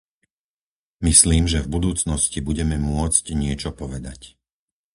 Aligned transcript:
Myslím, 1.09 1.43
že 1.51 1.59
v 1.61 1.71
budúcnosti 1.77 2.39
budeme 2.49 2.73
môcť 2.91 3.25
niečo 3.41 3.69
povedať. 3.81 4.19